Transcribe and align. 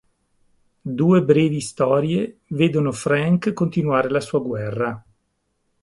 Due 0.81 1.23
brevi 1.23 1.61
storie 1.61 2.39
vedono 2.47 2.91
Frank 2.91 3.53
continuare 3.53 4.09
la 4.09 4.19
sua 4.19 4.39
guerra. 4.39 5.05